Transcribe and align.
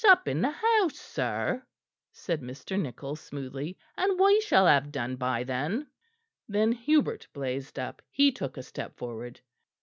"Sup 0.03 0.27
in 0.27 0.41
the 0.41 0.49
house, 0.49 0.95
sir," 0.95 1.61
said 2.11 2.41
Mr. 2.41 2.75
Nichol 2.81 3.15
smoothly, 3.15 3.77
"and 3.95 4.19
we 4.19 4.41
shall 4.41 4.65
have 4.65 4.91
done 4.91 5.15
by 5.15 5.43
then." 5.43 5.91
Then 6.49 6.71
Hubert 6.71 7.27
blazed 7.33 7.77
up; 7.77 8.01
he 8.09 8.31
took 8.31 8.57
a 8.57 8.63
step 8.63 8.97
forward. 8.97 9.41